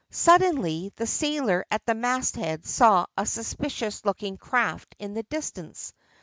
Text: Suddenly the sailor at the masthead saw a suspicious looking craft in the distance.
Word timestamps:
Suddenly 0.09 0.91
the 0.95 1.05
sailor 1.05 1.63
at 1.69 1.85
the 1.85 1.93
masthead 1.93 2.65
saw 2.65 3.05
a 3.15 3.23
suspicious 3.27 4.03
looking 4.03 4.35
craft 4.35 4.95
in 4.97 5.13
the 5.13 5.21
distance. 5.21 5.93